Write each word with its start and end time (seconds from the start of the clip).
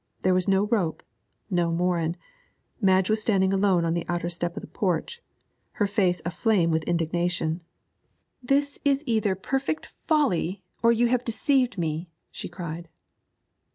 There 0.23 0.33
was 0.33 0.47
no 0.47 0.63
rope, 0.65 1.03
no 1.51 1.71
Morin; 1.71 2.17
Madge 2.81 3.07
was 3.07 3.21
standing 3.21 3.53
alone 3.53 3.83
upon 3.83 3.93
the 3.93 4.05
outer 4.09 4.29
step 4.29 4.57
of 4.57 4.61
the 4.61 4.65
porch, 4.67 5.21
her 5.73 5.85
face 5.85 6.23
aflame 6.25 6.71
with 6.71 6.81
indignation. 6.85 7.61
'This 8.41 8.79
is 8.83 9.03
either 9.05 9.35
perfect 9.35 9.85
folly 9.85 10.63
or 10.81 10.91
you 10.91 11.05
have 11.09 11.23
deceived 11.23 11.77
me,' 11.77 12.09
she 12.31 12.49
cried. 12.49 12.89